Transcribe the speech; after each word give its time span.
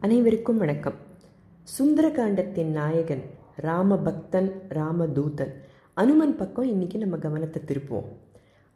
அனைவருக்கும் 0.00 0.56
வணக்கம். 0.56 0.94
சுந்தரகாண்டத்தின் 1.78 2.70
நாயகன் 2.70 3.22
ராமபக்தன் 3.62 4.50
ராமதூதன் 4.68 5.52
அனுமன் 5.94 6.36
பக்கம் 6.36 6.64
இன்னைக்கு 6.64 6.98
நம்ம 6.98 7.16
கவனத்தை 7.16 7.62
திருப்புவோம். 7.62 8.08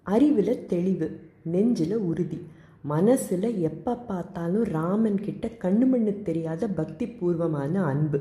அறிவில் 0.03 0.67
தெளிவு 0.67 1.21
நெஞ்சில் 1.43 1.97
உறுதி 1.97 2.39
மனசில் 2.83 3.61
எப்போ 3.61 3.95
பார்த்தாலும் 3.95 4.65
ராமன் 4.65 5.21
கிட்ட 5.21 5.49
கண்ணு 5.65 5.87
மண்ணு 5.87 6.23
தெரியாத 6.23 6.69
பக்தி 6.69 7.07
பூர்வமான 7.07 7.85
அன்பு. 7.85 8.21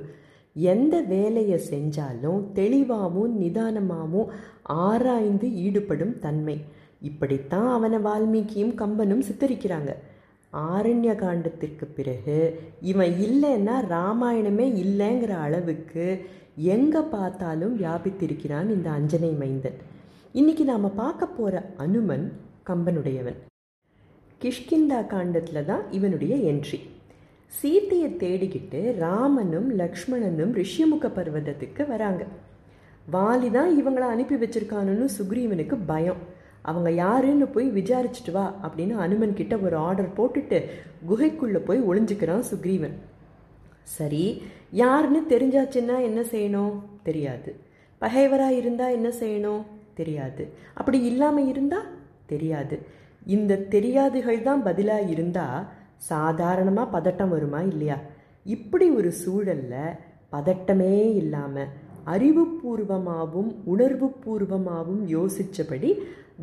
எந்த 0.53 1.01
வேலையை 1.01 1.59
செஞ்சாலும் 1.69 2.51
தெளிவாகவும் 2.53 3.41
நிதானமாகவும் 3.41 4.29
ஆராய்ந்து 4.63 5.55
ஈடுபடும் 5.55 6.19
தன்மை. 6.19 6.59
இப்படித்தான் 7.01 7.67
அவனை 7.67 7.99
வால்மீகியும் 7.99 8.75
கம்பனும் 8.75 9.27
சித்தரிக்கிறாங்க. 9.31 9.93
ஆரண்ய 10.53 11.11
காண்டத்திற்கு 11.15 11.85
பிறகு 11.97 12.37
இவன் 12.91 13.13
இல்லைன்னா 13.27 13.75
ராமாயணமே 13.95 14.67
இல்லைங்கிற 14.83 15.33
அளவுக்கு 15.45 16.05
எங்கே 16.75 17.01
பார்த்தாலும் 17.15 17.75
வியாபித்திருக்கிறான் 17.81 18.69
இந்த 18.75 18.89
அஞ்சனை 18.89 19.31
மைந்தன். 19.41 19.77
இன்னைக்கு 20.31 20.63
நாம் 20.71 20.95
பார்க்க 20.95 21.35
போகிற 21.37 21.61
அனுமன் 21.85 22.25
கம்பனுடையவன். 22.69 23.37
கிஷ்கிந்தா 24.41 24.99
காண்டத்தில் 25.07 25.67
தான் 25.71 25.85
இவனுடைய 25.91 26.33
என்ட்ரி 26.51 26.79
சீத்தையை 27.51 28.09
தேடிக்கிட்டு 28.23 28.81
ராமனும் 29.05 29.69
லக்ஷ்மணனும் 29.81 30.51
ரிஷிமுக 30.59 31.07
பர்வதத்துக்கு 31.17 31.85
வராங்க. 31.93 32.23
வாலி 33.11 33.49
தான் 33.51 33.71
இவங்கள 33.79 34.05
அனுப்பி 34.13 34.35
வச்சிருக்கானுன்னு 34.35 35.07
சுக்ரீவனுக்கு 35.17 35.77
பயம். 35.85 36.21
அவங்க 36.61 36.91
யாருன்னு 36.91 37.47
போய் 37.47 37.69
விசாரிச்சுட்டு 37.69 38.31
வா 38.31 38.59
அப்படின்னு 38.63 38.95
அனுமன் 38.95 39.33
கிட்ட 39.33 39.57
ஒரு 39.57 39.75
ஆர்டர் 39.75 40.15
போட்டுட்டு 40.17 40.65
குகைக்குள்ளே 41.09 41.57
போய் 41.57 41.81
ஒளிஞ்சுக்கிறான் 41.81 42.43
சுக்ரீவன். 42.51 42.95
சரி 43.83 44.41
யாருன்னு 44.71 45.21
தெரிஞ்சாச்சுன்னா 45.29 46.01
என்ன 46.01 46.21
செய்யணும்? 46.21 46.73
தெரியாது. 47.03 47.59
பகைவராக 47.97 48.51
இருந்தால் 48.51 48.91
என்ன 48.91 49.09
செய்யணும்? 49.09 49.61
தெரியாது. 49.93 50.53
அப்படி 50.73 51.03
இல்லாமல் 51.03 51.47
இருந்தால் 51.47 51.89
தெரியாது. 52.25 52.85
இந்த 53.25 53.57
தெரியாதுகள் 53.57 54.41
தான் 54.41 54.63
பதிலாக 54.63 55.01
இருந்தால் 55.01 55.67
சாதாரணமாக 55.95 56.99
பதட்டம் 56.99 57.27
வருமா 57.27 57.61
இல்லையா? 57.61 57.97
இப்படி 58.43 58.89
ஒரு 58.89 59.11
சூழலில் 59.11 59.97
பதட்டமே 60.31 61.13
இல்லாமல் 61.15 61.67
அறிவுபூர்வமாகவும் 62.05 63.51
உணர்வுபூர்வமாகவும் 63.73 65.03
யோசித்தபடி 65.07 65.91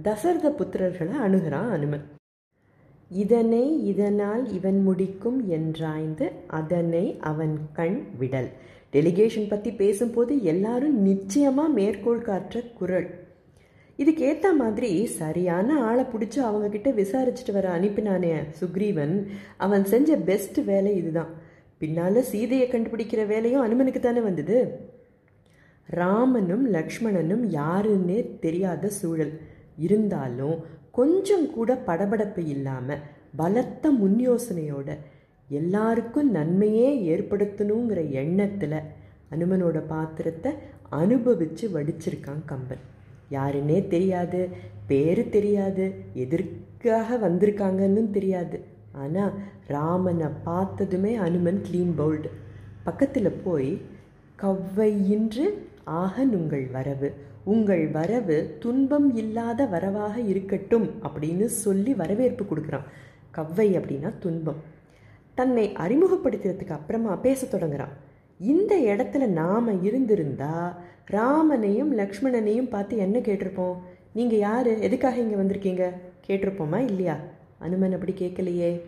தசரத 0.02 0.54
புத்திரர்களை 0.58 1.14
அணுகிறான் 1.26 1.70
அனுமன். 1.70 2.04
இதனை 3.10 3.84
இதனால் 3.86 4.52
இவன் 4.52 4.82
முடிக்கும் 4.82 5.50
என்றாய்ந்து 5.50 6.30
அதனை 6.46 7.16
அவன் 7.20 7.58
கண் 7.72 8.02
விடல். 8.18 8.48
டெலிகேஷன் 8.92 9.48
பற்றி 9.48 9.70
பேசும்போது 9.70 10.42
எல்லாரும் 10.42 10.96
நிச்சயமாக 11.02 11.68
மேற்கோள் 11.68 12.22
காற்ற 12.22 12.72
குரல். 12.72 13.08
இதுக்கேற்ற 13.98 14.46
மாதிரி 14.56 15.06
சரியான 15.06 15.68
ஆளை 15.84 16.04
பிடிச்சி 16.04 16.40
அவங்கக்கிட்ட 16.48 16.88
விசாரிச்சுட்டு 17.02 17.52
வர 17.52 17.80
அனுப்பினானே 17.80 18.32
சுக்ரீவன். 18.60 19.14
அவன் 19.56 19.84
செஞ்ச 19.84 20.16
பெஸ்ட் 20.16 20.58
வேலை 20.64 20.96
இதுதான். 20.96 21.32
பின்னால் 21.78 22.22
சீதையை 22.22 22.68
கண்டுபிடிக்கிற 22.70 23.26
வேலையும் 23.26 23.64
அனுமனுக்கு 23.64 23.98
தானே 23.98 24.20
வந்தது? 24.20 24.58
ராமனும் 25.88 26.64
லக்ஷ்மணனும் 26.76 27.44
யாருன்னே 27.50 28.18
தெரியாத 28.40 28.88
சூழல். 29.00 29.34
இருந்தாலும் 29.76 30.56
கொஞ்சம் 30.90 31.46
கூட 31.50 31.70
படபடப்பு 31.86 32.42
இல்லாமல் 32.54 33.04
பலத்த 33.36 33.90
முன் 33.90 34.18
யோசனையோட 34.28 34.88
எல்லாருக்கும் 35.48 36.30
நன்மையே 36.30 36.88
ஏற்படுத்தணுங்கிற 37.12 38.00
எண்ணத்தில் 38.22 38.78
அனுமனோட 39.34 39.78
பாத்திரத்தை 39.88 40.52
அனுபவித்து 41.00 41.66
வடிச்சிருக்கான் 41.68 42.42
கம்பன். 42.46 42.82
யாருன்னே 43.30 43.78
தெரியாது 43.88 44.40
பேர் 44.86 45.22
தெரியாது 45.28 45.84
எதற்காக 46.14 47.16
வந்திருக்காங்கன்னு 47.26 48.02
தெரியாது. 48.10 48.58
ஆனால் 49.02 49.32
ராமனை 49.66 50.28
பார்த்ததுமே 50.44 51.14
அனுமன் 51.26 51.62
க்ளீன் 51.68 51.94
பவுல்டு 51.98 52.30
பக்கத்தில் 52.84 53.40
போய் 53.44 53.72
கவ்வையின்று 54.38 55.46
ஆக 55.86 56.22
உங்கள் 56.22 56.66
வரவு. 56.66 57.14
உங்கள் 57.44 57.88
வரவு 57.88 58.56
துன்பம் 58.60 59.16
இல்லாத 59.16 59.64
வரவாக 59.64 60.26
இருக்கட்டும் 60.28 60.90
அப்படின்னு 61.02 61.44
சொல்லி 61.44 61.94
வரவேற்பு 61.94 62.44
கொடுக்குறான். 62.44 62.86
கவ்வை 63.34 63.68
அப்படின்னா 63.78 64.18
துன்பம். 64.18 64.62
தன்னை 65.34 65.72
அறிமுகப்படுத்துறதுக்கு 65.72 66.70
அப்புறமா 66.70 67.16
பேச 67.16 67.58
தொடங்குறான். 67.58 67.94
இந்த 68.38 68.76
இடத்துல 68.76 69.26
நாம் 69.26 69.82
இருந்திருந்தா 69.82 70.78
ராமனையும் 71.04 71.98
லக்ஷ்மணனையும் 71.98 72.68
பார்த்து 72.68 72.96
என்ன 72.96 73.18
கேட்டிருப்போம்? 73.18 73.76
நீங்கள் 74.12 74.38
யார்? 74.38 74.80
எதுக்காக 74.80 75.16
இங்கே 75.16 75.34
வந்திருக்கீங்க? 75.34 75.92
கேட்டிருப்போமா 76.26 76.78
இல்லையா? 76.78 77.16
அனுமன் 77.58 77.92
அப்படி 77.92 78.12
கேட்கலையே. 78.12 78.80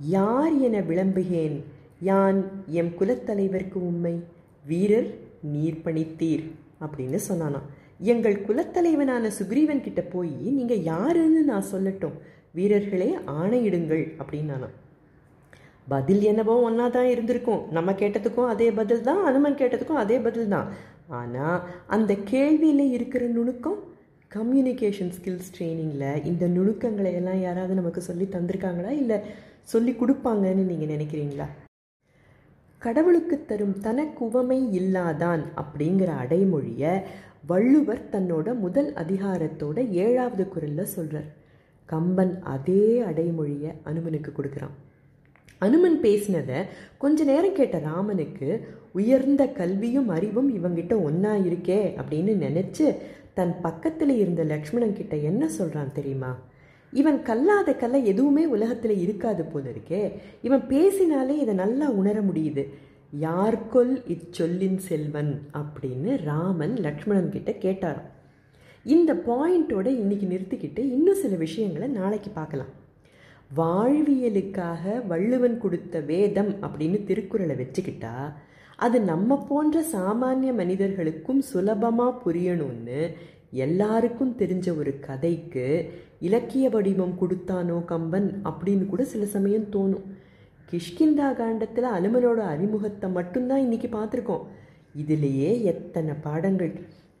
யார் 0.00 0.58
என 0.58 0.80
விளம்புகேன்? 0.80 1.62
யான் 2.00 2.44
எம் 2.66 2.92
குலத்தலைவருக்கு 3.00 3.74
உண்மை 3.74 4.34
வீரர் 4.70 5.08
நீர் 5.54 5.82
பணித்தீர் 5.86 6.44
அப்படின்னு 6.84 7.18
சொன்னானா 7.28 7.60
எங்கள் 8.12 8.36
குலத்தலைவனான 8.46 9.30
சுக்ரீவன் 9.36 9.84
கிட்ட 9.84 10.00
போய் 10.14 10.34
நீங்கள் 10.56 10.82
யாருன்னு 10.92 11.42
நான் 11.50 11.70
சொல்லட்டும். 11.72 12.16
வீரர்களே 12.56 13.08
ஆணையிடுங்கள் 13.38 14.04
அப்படின்னானாம். 14.20 14.74
பதில் 15.92 16.22
என்னவோ 16.30 16.54
ஒன்றா 16.68 16.86
தான் 16.96 17.10
இருந்திருக்கும். 17.14 17.62
நம்ம 17.76 17.92
கேட்டதுக்கும் 18.02 18.50
அதே 18.52 18.68
பதில் 18.78 19.04
தான் 19.08 19.20
அனுமன் 19.30 19.58
கேட்டதுக்கும் 19.60 20.02
அதே 20.04 20.16
பதில் 20.26 20.52
தான். 20.54 20.68
ஆனால் 21.18 21.58
அந்த 21.96 22.12
கேள்வியில் 22.32 22.84
இருக்கிற 22.96 23.24
நுணுக்கம் 23.36 23.78
கம்யூனிகேஷன் 24.30 25.12
ஸ்கில்ஸ் 25.16 25.52
ட்ரைனிங்கில் 25.56 26.22
இந்த 26.30 26.46
நுணுக்கங்களை 26.56 27.12
எல்லாம் 27.20 27.44
யாராவது 27.46 27.78
நமக்கு 27.80 28.02
சொல்லி 28.08 28.26
தந்திருக்காங்களா? 28.36 28.92
இல்லை 29.02 29.18
சொல்லி 29.74 29.94
கொடுப்பாங்கன்னு 30.00 30.64
நீங்கள் 30.72 30.92
நினைக்கிறீங்களா? 30.96 31.48
கடவுளுக்கு 32.78 33.44
தரும் 33.44 33.76
தனக்குவமை 33.82 34.58
இல்லாதான் 34.80 35.42
அப்படிங்கிற 35.56 36.16
அடைமொழியை 36.18 37.00
வள்ளுவர் 37.46 38.08
தன்னோட 38.12 38.58
முதல் 38.58 38.92
அதிகாரத்தோட 38.92 39.90
ஏழாவது 39.90 40.48
குரலில் 40.48 40.84
சொல்கிறார் 40.84 41.44
கம்பன் 41.86 42.42
அதே 42.42 43.00
அடைமொழியை 43.00 43.72
அனுமனுக்கு 43.84 44.32
கொடுக்குறான். 44.32 44.76
அனுமன் 45.58 46.00
பேசினதை 46.00 46.64
கொஞ்ச 46.98 47.24
நேரம் 47.24 47.54
கேட்ட 47.54 47.78
ராமனுக்கு 47.78 48.68
உயர்ந்த 48.92 49.46
கல்வியும் 49.46 50.08
அறிவும் 50.08 50.54
இவங்கிட்ட 50.54 51.02
ஒன்றா 51.02 51.34
இருக்கே 51.34 51.80
அப்படின்னு 52.00 52.34
நினச்சி 52.46 52.96
தன் 53.34 53.54
பக்கத்தில் 53.62 54.08
இருந்த 54.08 54.44
லக்ஷ்மணன் 54.44 54.94
கிட்ட 54.94 55.16
என்ன 55.16 55.48
சொல்கிறான் 55.48 55.92
தெரியுமா? 55.92 56.38
இவன் 56.92 57.22
கல்லாத 57.22 57.74
கல்லை 57.74 58.06
எதுவுமே 58.06 58.46
உலகத்தில் 58.46 58.98
இருக்காது 58.98 59.44
போல 59.44 59.70
இருக்கே. 59.70 60.12
இவன் 60.42 60.66
பேசினாலே 60.66 61.38
இதை 61.38 61.54
நல்லா 61.54 61.90
உணர 61.90 62.20
முடியுது. 62.20 62.64
யார்கொல் 63.20 64.02
இச்சொல்லின் 64.06 64.76
செல்வன்? 64.76 65.42
அப்படின்னு 65.52 66.22
ராமன் 66.24 66.76
லக்ஷ்மணன் 66.76 67.30
கிட்ட 67.30 67.50
கேட்டாராம். 67.50 68.10
இந்த 68.84 69.14
பாயிண்டோட 69.14 69.86
இன்னைக்கு 69.86 70.26
நிறுத்திக்கிட்டு 70.26 70.78
இன்னும் 70.78 71.14
சில 71.14 71.36
விஷயங்களை 71.36 71.88
நாளைக்கு 71.88 72.30
பார்க்கலாம். 72.30 72.84
வாழ்வியலுக்காக 73.56 75.06
வள்ளுவன் 75.06 75.58
கொடுத்த 75.58 76.00
வேதம் 76.00 76.54
அப்படின்னு 76.62 77.04
திருக்குறளை 77.04 77.56
வச்சுக்கிட்டா 77.56 78.32
அது 78.76 79.00
நம்ம 79.00 79.46
போன்ற 79.48 79.84
சாமானிய 79.92 80.54
மனிதர்களுக்கும் 80.54 81.40
சுலபமாக 81.40 82.30
புரியணும்னு 82.30 83.10
எல்லாருக்கும் 83.64 84.32
தெரிஞ்ச 84.38 84.66
ஒரு 84.80 84.92
கதைக்கு 85.06 85.64
இலக்கிய 86.26 86.66
வடிவம் 86.74 87.14
கொடுத்தானோ 87.20 87.76
கம்பன் 87.90 88.28
அப்படின்னு 88.48 88.84
கூட 88.92 89.02
சில 89.12 89.24
சமயம் 89.34 89.70
தோணும். 89.74 90.06
கிஷ்கிந்தா 90.70 91.28
காண்டத்தில் 91.40 91.88
அனுமனோட 91.96 92.40
அறிமுகத்தை 92.54 93.08
மட்டும்தான் 93.16 93.64
இன்னைக்கு 93.66 93.88
பார்த்துருக்கோம். 93.88 94.46
இதுலேயே 95.02 95.50
எத்தனை 95.72 96.14
பாடங்கள். 96.26 96.72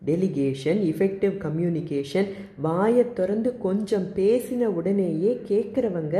டெலிகேஷன் 0.06 0.80
இஃபெக்டிவ் 0.90 1.36
கம்யூனிகேஷன் 1.44 2.28
வாயை 2.66 3.04
திறந்து 3.18 3.50
கொஞ்சம் 3.66 4.06
பேசின 4.18 4.68
உடனேயே 4.78 5.32
கேட்குறவங்க 5.50 6.16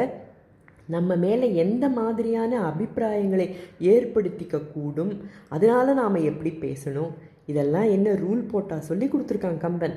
நம்ம 0.94 1.10
மேலே 1.24 1.46
எந்த 1.64 1.84
மாதிரியான 1.98 2.58
அபிப்பிராயங்களை 2.70 3.46
ஏற்படுத்திக்க 3.92 4.56
கூடும் 4.74 5.12
அதனால் 5.54 5.98
நாம் 6.00 6.26
எப்படி 6.30 6.52
பேசணும்? 6.66 7.12
இதெல்லாம் 7.46 7.88
என்ன 7.90 8.08
ரூல் 8.14 8.42
போட்டால் 8.48 8.86
சொல்லி 8.88 9.06
கொடுத்துருக்கான் 9.06 9.58
கம்பன். 9.58 9.96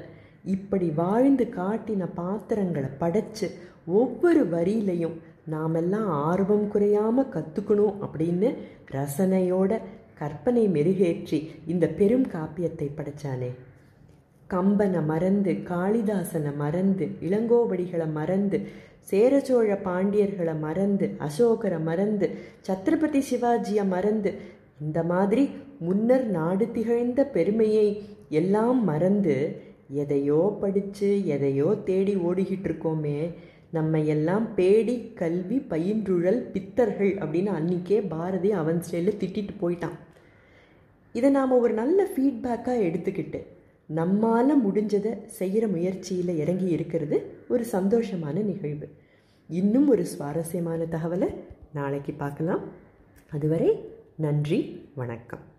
இப்படி 0.55 0.89
வாழ்ந்து 0.95 1.45
காட்டின 1.55 2.03
பாத்திரங்களை 2.15 2.89
படைச்சு 2.99 3.47
ஒவ்வொரு 3.99 4.41
வரியிலையும் 4.47 5.15
நாமெல்லாம் 5.45 6.09
ஆர்வம் 6.29 6.67
குறையாமல் 6.67 7.33
கற்றுக்கணும் 7.35 7.95
அப்படின்னு 8.05 8.49
ரசனையோட 8.91 9.71
கற்பனை 10.19 10.63
மெருகேற்றி 10.67 11.39
இந்த 11.67 11.85
பெரும் 11.99 12.27
காப்பியத்தை 12.33 12.87
படைச்சானே. 12.95 13.49
கம்பனை 14.49 15.01
மறந்து 15.05 15.51
காளிதாசனை 15.71 16.51
மறந்து 16.55 17.05
இளங்கோவடிகளை 17.27 18.07
மறந்து 18.11 18.57
சேரச்சோழ 19.09 19.75
பாண்டியர்களை 19.87 20.55
மறந்து 20.59 21.05
அசோகரை 21.27 21.79
மறந்து 21.83 22.27
சத்ரபதி 22.67 23.21
சிவாஜியை 23.29 23.85
மறந்து 23.87 24.31
இந்த 24.79 24.99
மாதிரி 25.03 25.43
முன்னர் 25.79 26.25
நாடு 26.25 26.71
திகழ்ந்த 26.71 27.21
பெருமையை 27.35 27.87
எல்லாம் 28.29 28.83
மறந்து 28.83 29.37
எதையோ 30.01 30.57
படித்து 30.61 31.09
எதையோ 31.25 31.67
தேடி 31.85 32.15
ஓடிக்கிட்டு 32.15 32.67
இருக்கோமே 32.69 33.33
நம்ம 33.71 33.99
எல்லாம் 34.13 34.45
பேடி 34.55 34.95
கல்வி 35.13 35.57
பயின்றுழல் 35.71 36.39
பித்தர்கள் 36.53 37.11
அப்படின்னு 37.23 37.51
அன்றைக்கே 37.59 37.97
பாரதி 38.13 38.51
அவன் 38.51 38.79
ஸ்டைலில் 38.79 39.19
திட்டிட்டு 39.21 39.53
போயிட்டான். 39.61 39.97
இதை 41.15 41.29
நாம் 41.29 41.59
ஒரு 41.59 41.73
நல்ல 41.73 41.99
ஃபீட்பேக்காக 42.13 42.85
எடுத்துக்கிட்டு 42.89 43.39
நம்மால் 43.89 44.53
முடிஞ்சதை 44.65 45.11
செய்கிற 45.25 45.67
முயற்சியில் 45.67 46.33
இறங்கி 46.37 46.67
இருக்கிறது 46.67 47.17
ஒரு 47.47 47.63
சந்தோஷமான 47.71 48.35
நிகழ்வு. 48.51 48.87
இன்னும் 49.49 49.87
ஒரு 49.89 50.05
சுவாரஸ்யமான 50.05 50.81
தகவலை 50.95 51.29
நாளைக்கு 51.73 52.13
பார்க்கலாம். 52.13 52.63
அதுவரை 53.31 53.69
நன்றி 54.19 54.89
வணக்கம். 54.95 55.57